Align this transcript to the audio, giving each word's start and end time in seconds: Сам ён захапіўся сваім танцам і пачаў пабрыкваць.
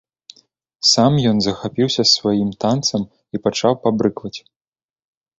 Сам 0.91 1.13
ён 1.31 1.37
захапіўся 1.47 2.03
сваім 2.11 2.49
танцам 2.65 3.05
і 3.37 3.41
пачаў 3.45 3.77
пабрыкваць. 3.85 4.33